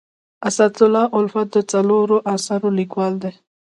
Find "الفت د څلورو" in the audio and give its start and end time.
1.19-2.17